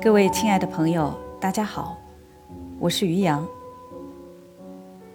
[0.00, 1.98] 各位亲爱的朋友，大家好，
[2.78, 3.44] 我是于洋。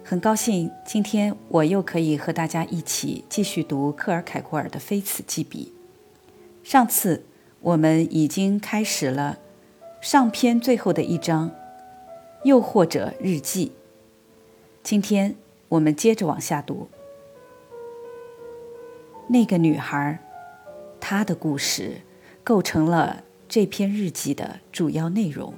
[0.04, 5.72] 很高兴今天我又可以和大家一起继续读克尔凯郭尔的《非此即彼》。
[6.70, 7.24] 上次
[7.62, 9.40] 我们已经开始了
[10.02, 11.50] 上篇最后的一章
[12.44, 13.72] “又或者日记”。
[14.84, 15.34] 今天
[15.70, 16.90] 我们接着往下读。
[19.30, 20.20] 那个女孩，
[21.00, 22.02] 她的故事
[22.44, 25.54] 构成了这篇日记的主要内容。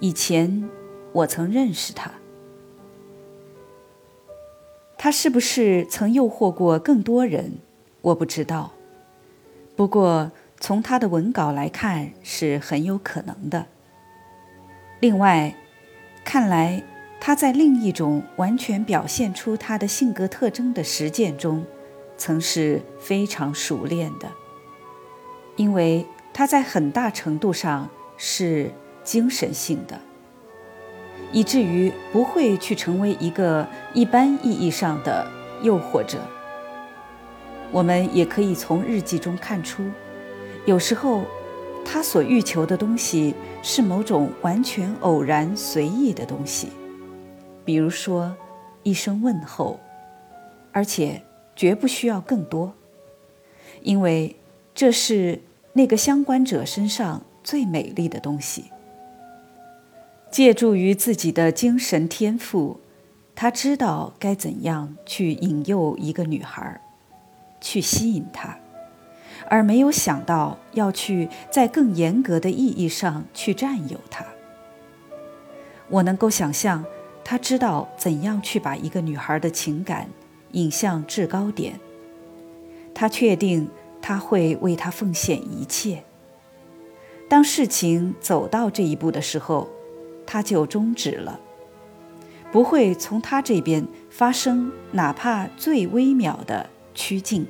[0.00, 0.68] 以前
[1.12, 2.12] 我曾认识他，
[4.98, 7.58] 他是不是曾诱惑过更多人，
[8.00, 8.72] 我不知道。
[9.74, 13.66] 不过从他的文稿来看，是很有可能的。
[15.00, 15.54] 另外，
[16.24, 16.82] 看来
[17.20, 21.64] 他在另一种完全表现出他的性格特征的实践中。
[22.18, 24.30] 曾是非常熟练的，
[25.56, 28.70] 因为他在很大程度上是
[29.02, 30.00] 精神性的，
[31.32, 35.26] 以至于不会去成为一个一般意义上的
[35.62, 36.18] 诱惑者。
[37.70, 39.82] 我们也可以从日记中看出，
[40.64, 41.24] 有时候
[41.84, 46.68] 他所欲求的东西是某种完全偶然随意的东西，
[47.64, 48.34] 比如说
[48.82, 49.78] 一声问候，
[50.72, 51.22] 而且。
[51.54, 52.72] 绝不需要更多，
[53.82, 54.34] 因为
[54.74, 55.38] 这是
[55.72, 58.66] 那个相关者身上最美丽的东西。
[60.30, 62.80] 借助于自己的精神天赋，
[63.34, 66.80] 他知道该怎样去引诱一个女孩，
[67.60, 68.58] 去吸引她，
[69.48, 74.24] 而没有想到要去在更严格的意义上去占有她。
[75.88, 76.84] 我能够想象，
[77.22, 80.08] 他知道怎样去把一个女孩的情感。
[80.52, 81.80] 引向制高点。
[82.94, 83.66] 他确定
[84.02, 86.02] 他会为他奉献一切。
[87.28, 89.70] 当事情走到这一步的时候，
[90.26, 91.40] 他就终止了，
[92.50, 97.46] 不会从他这边发生哪怕最微渺的趋近，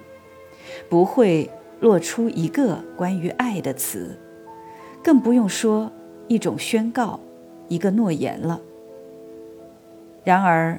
[0.89, 1.51] 不会
[1.81, 4.17] 落出一个关于爱的词，
[5.03, 5.91] 更不用说
[6.29, 7.19] 一种宣告、
[7.67, 8.61] 一个诺言了。
[10.23, 10.79] 然而。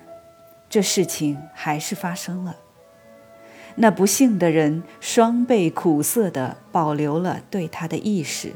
[0.69, 2.55] 这事情还是发生了。
[3.75, 8.51] 那不幸的人双倍苦涩地保留了对他的意识，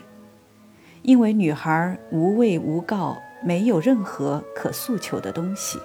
[1.02, 5.80] 因为女孩无畏无告，没有任何可诉求的东西，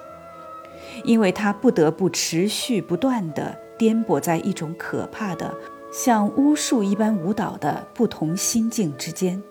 [1.04, 5.54] 因为她不得不持续不断地颠簸在一种可怕的、
[5.92, 9.42] 像巫术一般舞蹈的不同心境之间。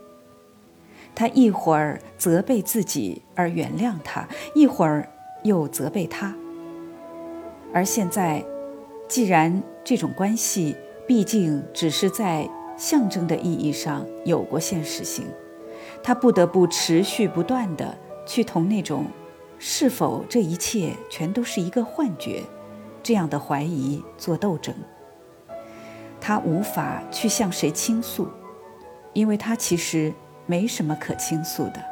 [1.15, 5.09] 她一会儿责备自己而原谅他，一会儿
[5.43, 6.35] 又责备他。
[7.73, 8.43] 而现在，
[9.11, 10.73] 既然这种关系
[11.05, 15.25] 毕竟只是在象征的意义上有过现实性，
[16.01, 17.93] 他不得不持续不断地
[18.25, 19.05] 去同那种
[19.59, 22.41] 是否这一切全都是一个幻觉
[23.03, 24.73] 这样的怀疑做斗争。
[26.21, 28.29] 他无法去向谁倾诉，
[29.11, 30.13] 因为他其实
[30.45, 31.83] 没什么可倾诉的。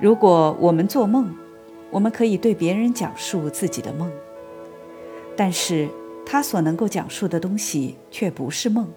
[0.00, 1.34] 如果我们做梦，
[1.90, 4.08] 我们可以对别人讲述自己的梦。
[5.36, 5.88] 但是
[6.24, 8.88] 他所能够讲述的东西却不是梦，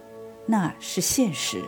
[0.45, 1.61] 那是现实。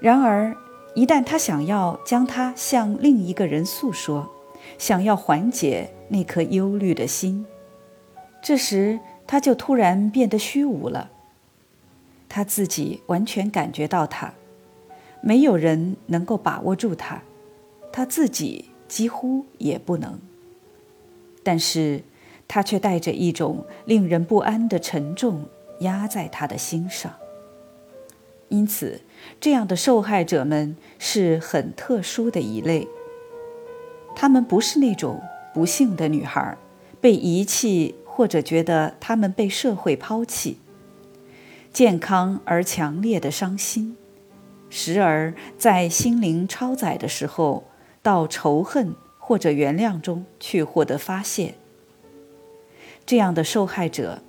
[0.00, 0.56] 然而，
[0.94, 4.28] 一旦他想要将它向另一个人诉说，
[4.78, 7.44] 想要缓解那颗忧虑的心，
[8.42, 11.10] 这时他就突然变得虚无了。
[12.28, 14.32] 他自己完全感觉到他，
[15.20, 17.22] 没有人能够把握住他，
[17.92, 20.18] 他自己几乎也不能。
[21.42, 22.02] 但是。
[22.52, 25.44] 他却带着一种令人不安的沉重
[25.78, 27.14] 压在他的心上。
[28.48, 29.02] 因此，
[29.40, 32.88] 这样的受害者们是很特殊的一类。
[34.16, 35.22] 他们不是那种
[35.54, 36.58] 不幸的女孩，
[37.00, 40.58] 被遗弃或者觉得他们被社会抛弃。
[41.72, 43.96] 健康而强烈的伤心，
[44.68, 47.62] 时而在心灵超载的时候，
[48.02, 51.54] 到仇恨或者原谅中去获得发泄。
[53.10, 54.22] 这样的受害者，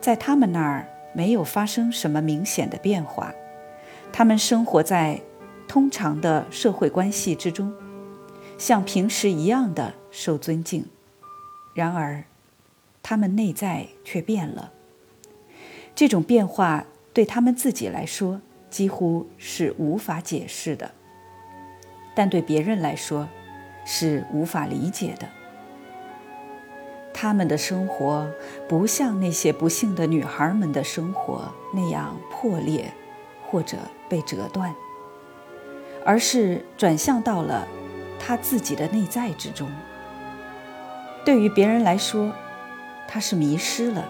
[0.00, 3.34] 在他们那儿没有发生什么明显的变化，
[4.12, 5.20] 他们生活在
[5.66, 7.74] 通常的社会关系之中，
[8.56, 10.86] 像平时一样的受尊敬。
[11.74, 12.22] 然而，
[13.02, 14.70] 他们内在却变了。
[15.96, 18.40] 这种变化对他们自己来说
[18.70, 20.88] 几乎是无法解释的，
[22.14, 23.28] 但对别人来说
[23.84, 25.28] 是无法理解的。
[27.20, 28.26] 他们的生活
[28.66, 32.90] 不像那些不幸的女孩们的生活那样破裂，
[33.46, 33.76] 或者
[34.08, 34.74] 被折断。
[36.02, 37.68] 而是转向到了
[38.18, 39.70] 他自己的内在之中。
[41.22, 42.32] 对于别人来说，
[43.06, 44.02] 他是迷失了，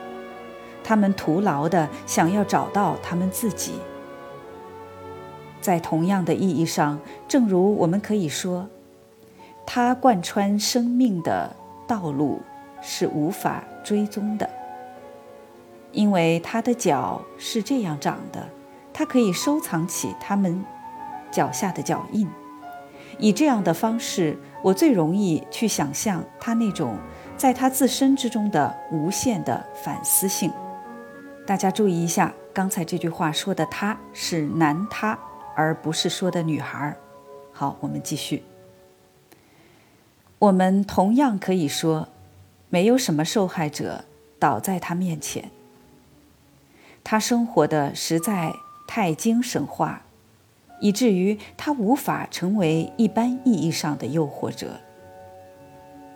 [0.85, 3.73] 他们徒劳的想要找到他们自己。
[5.61, 8.69] 在同样的意义上，正如我们可以说，
[9.67, 11.57] 他贯穿生命的
[11.89, 12.41] 道路
[12.83, 14.49] 是无法追踪的，
[15.93, 18.49] 因为他的脚是这样长的，
[18.93, 20.65] 他可以收藏起他们
[21.31, 22.29] 脚下的脚印。
[23.19, 26.97] 以这样的方式，我最容易去想象他那种
[27.37, 30.53] 在他自身之中的无限的反思性。
[31.47, 35.19] 大家注意一下，刚才这句话说的“他”是男他。
[35.57, 36.97] 而不是说的女孩。
[37.53, 38.43] 好，我们继续。
[40.39, 42.09] 我们同样可以说，
[42.71, 44.07] 没有什么受害者
[44.39, 45.51] 倒在他面前。
[47.05, 48.55] 他生活的实在
[48.89, 50.03] 太精神化，
[50.81, 54.81] 以至于他无法成为一般意义上的诱惑者。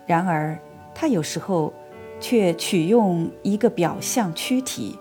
[0.07, 0.57] 然而，
[0.93, 1.71] 他有时候
[2.19, 4.97] 却取用一个表象躯体。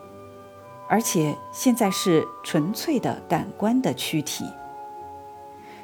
[0.86, 4.44] 而且现在是纯粹的感官的躯体，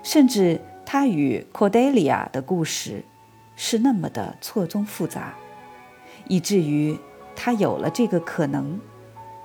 [0.03, 3.03] 甚至他与 Cordelia 的故事
[3.57, 5.35] 是那么的错综复杂，
[6.31, 6.97] 以至于
[7.35, 8.79] 他有了这个可能，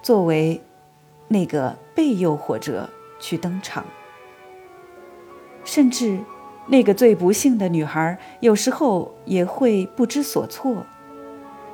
[0.03, 0.61] 作为
[1.27, 2.87] 那个被诱惑者
[3.19, 3.83] 去登场。
[5.63, 6.19] 甚至
[6.67, 10.85] 那个最不幸的女孩有时候也会不知所措，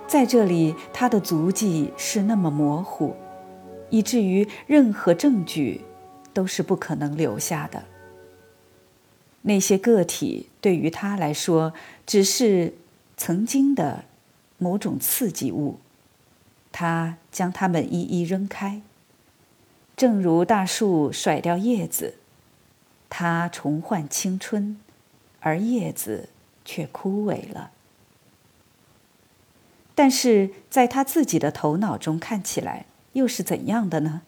[0.08, 3.14] 在这里她的足迹是那么模糊。
[3.90, 5.82] 以至于任何证据
[6.32, 7.84] 都是不可能留下的。
[9.42, 11.74] 那些个体对于他来说
[12.06, 12.76] 只是
[13.18, 14.06] 曾经的
[14.62, 15.80] 某种刺激物，
[16.72, 18.84] 他将它们一一扔开，
[19.98, 22.14] 正如大树甩掉叶子，
[23.10, 24.80] 它重焕青春，
[25.40, 26.30] 而叶子
[26.64, 27.72] 却枯萎了。
[29.96, 32.86] 但是在他自己的头脑中看起来。
[33.14, 34.22] 又是怎样的呢？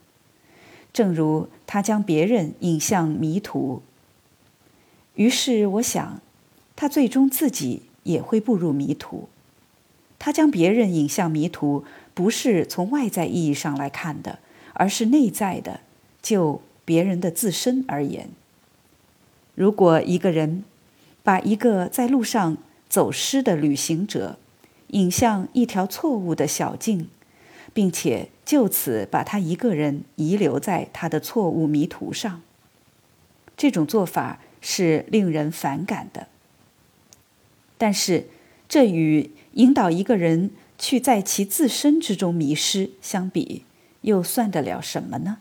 [0.91, 3.81] 正如他将别人引向迷途，
[5.15, 6.19] 于是我想，
[6.75, 9.29] 他最终自己也会步入迷途。
[10.23, 11.83] 他将别人引向迷途，
[12.13, 14.39] 不是从外在意义上来看的，
[14.71, 15.81] 而是内在的，
[16.21, 18.29] 就别人的自身而言。
[19.53, 20.63] 如果一个人
[21.23, 22.55] 把一个在路上
[22.87, 24.37] 走失的旅行者
[24.91, 27.09] 引向一条错误的小径，
[27.73, 32.41] 并且就此把他一个人遗留在他的错误迷途上。
[33.57, 36.27] 这种做法是令人反感的。
[37.77, 38.27] 但是，
[38.73, 40.49] 这与引导一个人
[40.79, 43.65] 去在其自身之中迷失相比，
[44.01, 45.37] 又算得了什么呢？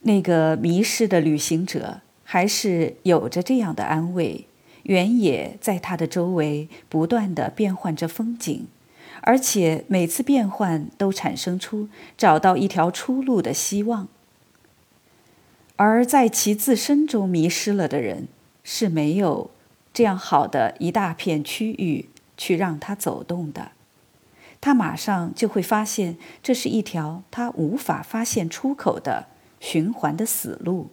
[0.00, 4.46] 那个迷失的旅行者还是有着这样的安慰：
[4.82, 8.66] 原野在他的周围不断的变换着风景。
[9.20, 11.88] 而且每次变换都产生出
[12.18, 14.08] 找到一条出路的希望，
[15.76, 18.26] 而在其自身中迷失了的人
[18.64, 19.52] 是没有
[19.92, 23.72] 这样好的一大片区域去让他走动的，
[24.60, 29.26] 他马上就会发现这是一条他无法发现出口的
[29.60, 30.90] 循环的死路。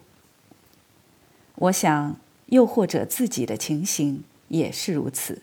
[1.54, 2.16] 我想，
[2.46, 5.42] 又或者自己的情形也是如此，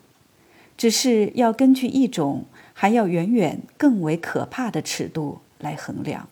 [0.77, 2.45] 只是要根据一种。
[2.79, 6.29] 还要远远更为可怕的尺度来衡量。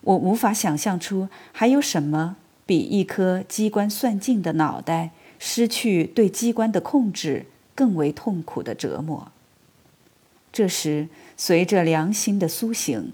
[0.00, 9.30] 我无法想象出还有什么比一颗机关算尽的脑袋失去对机关的控制更为痛苦的折磨。
[10.52, 13.12] 这时，随着良心的苏醒，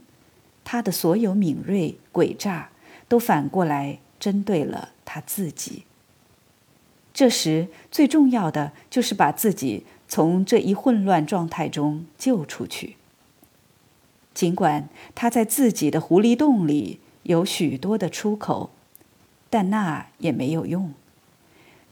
[0.65, 2.71] 他的所有敏锐诡诈
[3.09, 5.85] 都反过来针对了他自己。
[7.13, 9.85] 这时，最重要的就是把自己。
[10.07, 12.97] 从这一混乱状态中救出去。
[14.35, 18.71] 尽管他在自己的狐狸洞里有许多的出口，
[19.49, 20.93] 但那也没有用。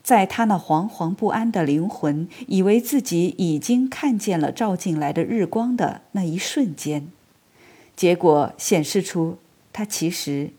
[0.02, 7.08] 在他那惶惶不安的灵魂以为自己已经看见了照进来的日光的那一瞬间，
[7.94, 9.38] 结果显示出
[9.72, 10.50] 它其实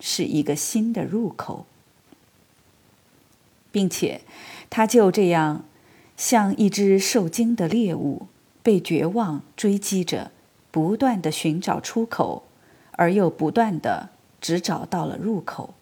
[0.00, 1.66] 是一个新的入口，
[3.70, 4.22] 并且
[4.68, 5.64] 他就这样。
[6.16, 8.26] 像一只受惊的猎物，
[8.62, 10.30] 被绝望追击着，
[10.70, 12.42] 不断的寻找出口，
[12.92, 15.72] 而又不断的只找到了入口。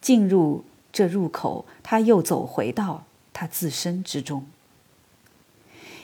[0.00, 4.44] 进入这入口，他又走回到他自身之中。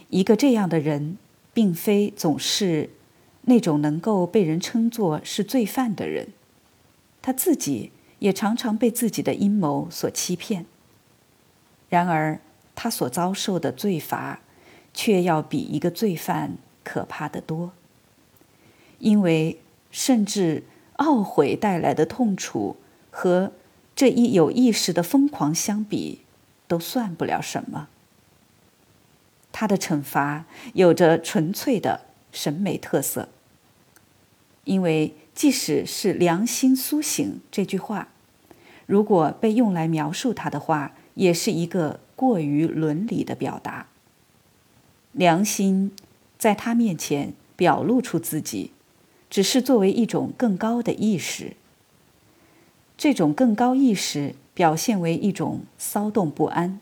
[0.08, 1.18] 一个这样的人，
[1.52, 2.88] 并非总是
[3.42, 6.28] 那种能够被人称作是罪犯的人，
[7.20, 10.64] 他自己也常常被自己的阴谋所欺骗。
[11.90, 12.40] 然而，
[12.74, 14.40] 他所遭受的罪罚，
[14.94, 17.72] 却要比一个罪犯可怕得多。
[18.98, 19.58] 因为，
[19.90, 20.64] 甚至
[20.96, 22.76] 懊悔带来的痛楚
[23.10, 23.52] 和
[23.98, 26.20] 这一有意识的疯狂相比，
[26.68, 27.88] 都算不了什么。
[29.50, 33.28] 他的惩罚有着纯粹的审美特色，
[34.62, 38.06] 因为即使是“良心苏醒”这句话，
[38.86, 43.88] 如果被用来描述他的话，也是一个过于伦理的表达。
[45.10, 45.90] 良心
[46.38, 48.70] 在他面前表露出自己，
[49.28, 51.56] 只是作为一种更高的意识。
[52.98, 56.80] 这种更高意识表现为一种骚动不安。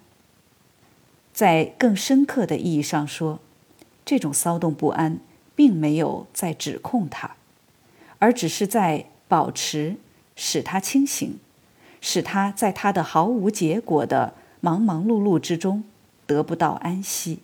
[1.35, 3.39] 在更深刻的意义上说，
[4.07, 5.19] 这种骚动不安
[5.55, 7.37] 并没有在指控他，
[8.19, 9.97] 而只是在保持
[10.35, 11.39] 使他清醒，
[12.01, 15.85] 使他在他的毫无结果的忙忙碌碌之中
[16.27, 17.41] 得不到安息。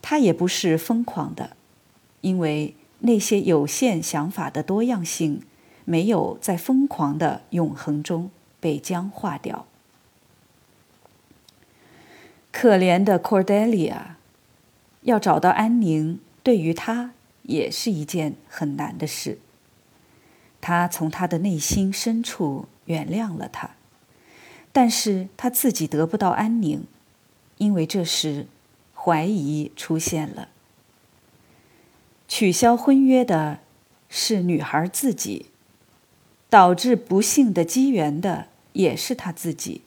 [0.00, 1.56] 他也不是疯狂的，
[2.20, 5.42] 因为那些有限想法的多样性
[5.86, 9.64] 没有在疯狂的永恒中被僵化掉。
[12.52, 14.16] 可怜的 Cordelia，
[15.02, 17.12] 要找到安宁，对于他
[17.42, 19.38] 也是一件很难的事。
[20.60, 23.70] 他从他的内心深处原谅了他，
[24.72, 26.84] 但是他自己得不到安宁，
[27.58, 28.46] 因为这时
[28.94, 30.48] 怀疑出现了。
[32.26, 33.60] 取消婚约的
[34.08, 35.46] 是女孩自己，
[36.48, 39.82] 导致不幸的机缘的也是他自己，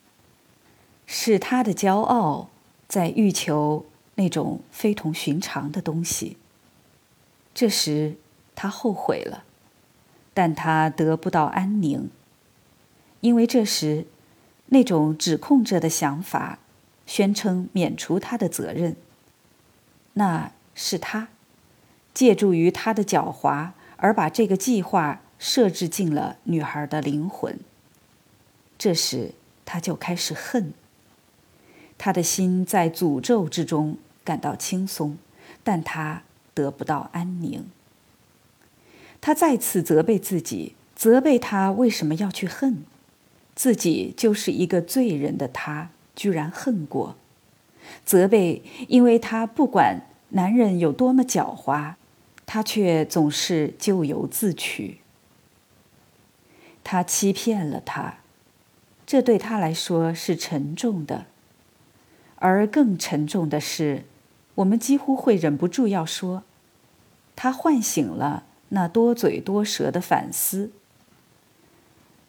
[1.06, 2.50] 是他的骄傲。
[2.88, 3.86] 在欲求
[4.16, 6.38] 那种非同寻常的东西。
[7.54, 8.16] 这时，
[8.56, 9.44] 他后悔了，
[10.34, 12.10] 但他得不到安宁，
[13.22, 14.08] 因为这时，
[14.70, 16.58] 那种指控者的想法
[17.06, 18.96] 宣称免除他的责任。
[20.14, 21.28] 那是他
[22.12, 27.58] 借助于他的狡猾而把这个计划设置进了女孩的灵魂。
[28.78, 29.32] 这时，
[29.66, 30.74] 他就开始恨。
[31.98, 35.18] 他的心在诅咒之中感到轻松，
[35.64, 36.22] 但他
[36.54, 37.66] 得不到安宁。
[39.20, 42.86] 他再次责备自己，责备他为什么要去恨，
[43.54, 47.18] 自己就是一个罪人的他居然恨过，
[48.06, 51.96] 责备，因为他不管男人有多么狡猾，
[52.46, 54.99] 他却总是咎由自取。
[56.92, 58.16] 他欺骗了他，
[59.06, 61.28] 这对他来说是沉重的。
[62.38, 64.06] 而更沉重的是，
[64.56, 66.42] 我们几乎会忍不住要说，
[67.36, 70.72] 他唤醒了那多嘴多舌的反思。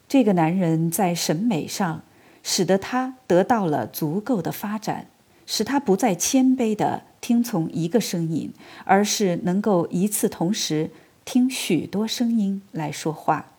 [0.07, 2.03] 这个男人在审美上，
[2.43, 5.07] 使得他得到了足够的发展，
[5.47, 8.53] 使他不再谦卑的听从一个声音，
[8.85, 10.91] 而是能够一次同时
[11.25, 13.50] 听许多声音来说话。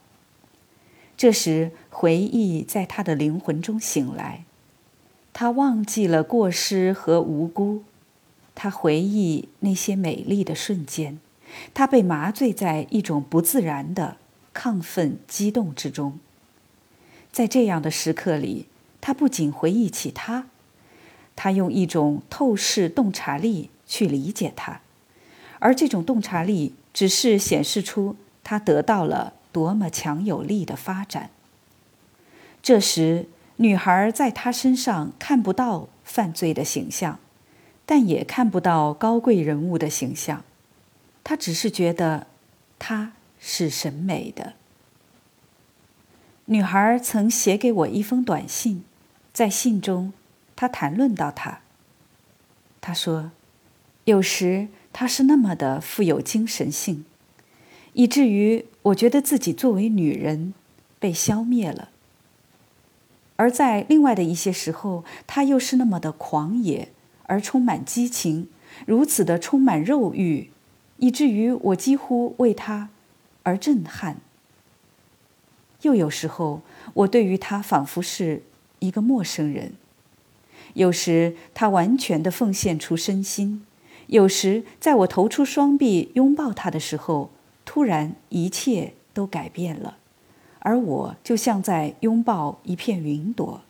[1.16, 4.44] 这时，回忆在他的灵魂中醒来。
[5.32, 7.84] 他忘记了过失和无辜，
[8.54, 11.18] 他回忆那些美丽的瞬间，
[11.72, 14.16] 他被麻醉在一种不自然的
[14.54, 16.18] 亢奋激动之中。
[17.30, 18.66] 在这样的时刻里，
[19.00, 20.48] 他不仅回忆起他，
[21.34, 24.82] 他用一种透视洞察力去理解他，
[25.60, 31.30] 而这种洞察力只是显示出他得到了多么强有力的发展。
[32.62, 33.28] 这时。
[33.56, 37.20] 女孩在他身上看不到犯罪的形象，
[37.86, 40.42] 但也看不到高贵人物的形象。
[41.22, 42.26] 她只是觉得
[42.78, 44.54] 他是审美的。
[46.46, 48.82] 女孩曾写给我一封短信，
[49.32, 50.12] 在信中，
[50.56, 51.60] 她谈论到他。
[52.80, 53.30] 她说
[54.04, 57.04] ：“有时他是那么的富有精神性，
[57.92, 60.54] 以至于我觉得自己作为女人
[60.98, 61.90] 被消灭了。”
[63.36, 66.88] 而在另外的一些时候，他又是那么的狂野
[67.24, 68.48] 而充满激情，
[68.86, 70.50] 如此的充满肉欲，
[70.98, 72.90] 以至于我几乎为他
[73.42, 74.18] 而震撼。
[75.80, 76.62] 又有时候，
[76.94, 78.44] 我对于他仿佛是
[78.78, 79.70] 一个陌生人；
[80.74, 83.64] 有时他完全的奉献出身心；
[84.06, 87.30] 有时在我投出双臂拥抱他的时候，
[87.64, 89.98] 突然一切都改变了。
[90.60, 93.62] 而我就像在拥抱一片云朵。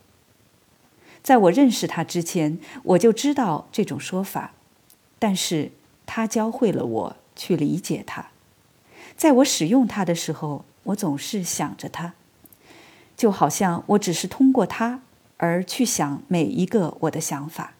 [1.23, 4.53] 在我认识他之前，我就知道这种说法，
[5.17, 5.71] 但是
[6.05, 8.27] 他教会了我去理解他。
[9.15, 12.13] 在我使用它的时候，我总是想着它。
[13.15, 15.01] 就好像我只是通过它
[15.37, 17.75] 而去想每一个我的想法。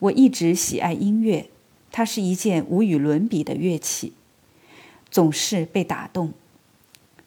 [0.00, 1.48] 我一直喜爱音乐，
[1.90, 4.12] 它是一件无与伦比的乐器，
[5.10, 6.32] 总是被打动。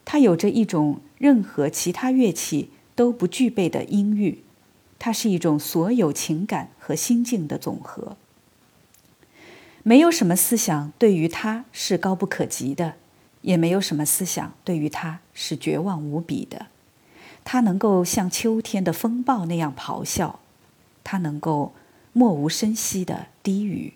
[0.03, 4.43] 它有着一种任何其他乐器都不具备的音域，
[4.99, 8.17] 它是一种所有情感和心境的总和。
[9.83, 12.95] 没有什么思想对于它是高不可及的，
[13.41, 16.67] 也没有什么思想对于它是绝望无比的。
[17.43, 20.39] 它能够像秋天的风暴那样咆哮，
[21.03, 21.73] 它能够
[22.13, 23.93] 默无声息的低语。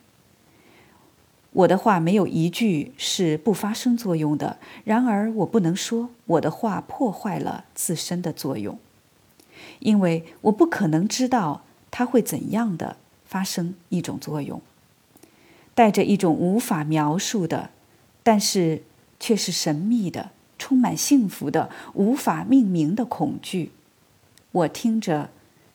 [1.56, 8.78] 我的话没有一句是不发生作用的，然而我不能说我的话破坏了自身的作用，
[9.80, 14.62] 因为我不可能知道它会怎样的发生一种作用，
[15.74, 17.70] 带着一种无法描述的，
[18.22, 18.84] 但是
[19.18, 23.72] 却是神秘的、充满幸福的、无法命名的恐惧。
[24.52, 25.30] 我听着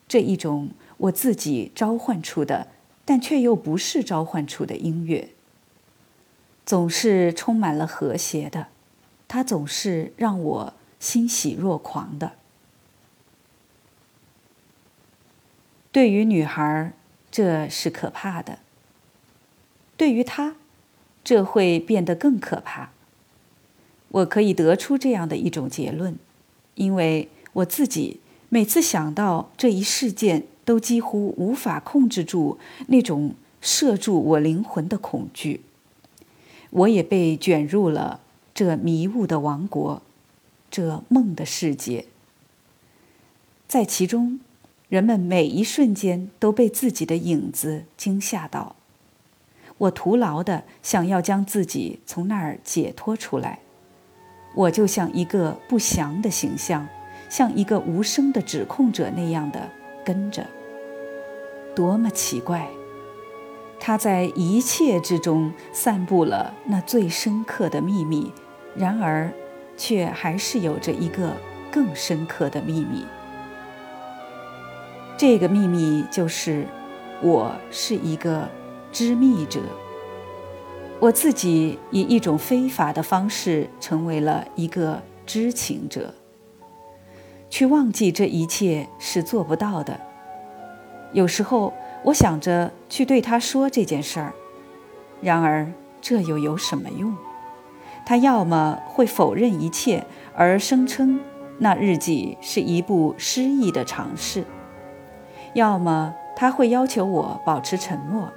[0.07, 2.67] 这一种我自己召唤出的，
[3.03, 5.29] 但却又不是召唤出的音乐。
[6.71, 8.67] 总是充满了和谐的，
[9.27, 12.31] 它总是让我欣喜若狂的。
[15.91, 16.93] 对于女孩，
[17.29, 18.59] 这是可怕的；
[19.97, 20.55] 对于她，
[21.25, 22.91] 这会变得更可怕。
[24.07, 26.17] 我可以得出这样的一种结论，
[26.75, 35.59] 因为我自己每次想到这一事件，都几乎无法控制住那种摄住我灵魂的恐惧。
[36.71, 38.19] 我也被卷入了
[38.53, 40.01] 这迷雾的王国，
[40.69, 42.05] 这梦的世界。
[43.67, 44.39] 在其中，
[44.89, 48.75] 人们每一瞬间都被自己的影子惊吓到。
[49.77, 53.59] 我徒劳的想要将自己从那儿解脱出来，
[54.53, 56.87] 我就像一个不祥的形象，
[57.29, 59.69] 像一个无声的指控者那样的
[60.05, 60.45] 跟着。
[61.73, 62.67] 多么奇怪！
[63.83, 68.31] 他在一切之中散布了那最深刻的秘密，
[68.77, 69.33] 然而，
[69.75, 71.35] 却还是有着一个
[71.71, 73.03] 更深刻的秘密。
[75.17, 76.67] 这个秘密就是，
[77.23, 78.47] 我是一个
[78.91, 79.59] 知密者。
[80.99, 86.13] 我自己以一种非法的方式成为了一个知情者。
[87.49, 89.99] 去忘记这一切是做不到的。
[91.13, 91.73] 有时候。
[92.03, 94.33] 我想着去对他说这件事儿，
[95.21, 97.15] 然而这又有什么用？
[98.03, 100.03] 他要么会否认一切，
[100.35, 101.19] 而声称
[101.59, 104.41] 那日记是一部失意的尝试；
[105.53, 108.31] 要么他会要求我保持沉默，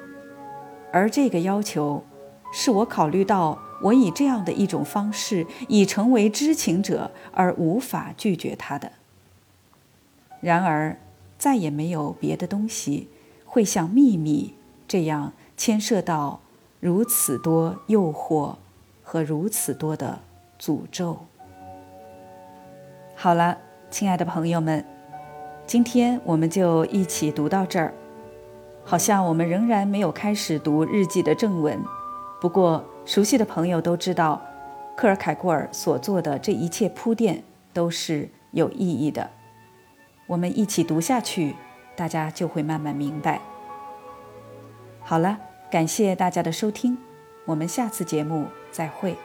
[0.93, 2.05] 而这个要求
[2.53, 8.93] 是我考虑到我以这样的一种方式已成为知情者而无法拒绝他的。
[10.43, 10.99] 然而，
[11.39, 13.09] 再也没有别的东西。
[13.55, 14.53] 会像秘密
[14.89, 16.41] 这样牵涉到
[16.81, 18.57] 如此多诱惑
[19.05, 20.19] 和如此多的
[20.59, 21.19] 诅咒。
[23.15, 23.57] 好了，
[23.93, 24.85] 亲爱的朋友们，
[25.69, 27.95] 今天我们就一起读到这儿。
[28.83, 31.81] 好像我们仍然没有开始读日记的正文，
[32.41, 34.43] 不过熟悉的朋友都知道，
[34.97, 39.31] 克尔凯郭尔所做的这一切铺垫都是有意义的。
[40.27, 41.55] 我们一起读下去。
[41.97, 43.41] 大家就会慢慢明白。
[45.03, 45.39] 好了，
[45.71, 46.97] 感谢大家的收听，
[47.45, 49.17] 我们下次节目再会。